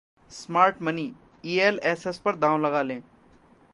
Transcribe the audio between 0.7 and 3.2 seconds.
मनीः ELSS पर दांव लगा लें